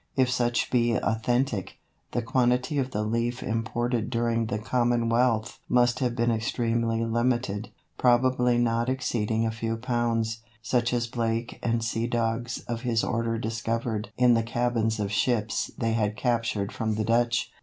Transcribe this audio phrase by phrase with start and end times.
[0.15, 1.77] If such be authentic,
[2.11, 8.57] the quantity of the leaf imported during the Commonwealth must have been extremely limited, probably
[8.57, 14.09] not exceeding a few pounds, such as Blake and "sea dogs" of his order discovered
[14.17, 17.51] in the cabins of ships they had captured from the Dutch.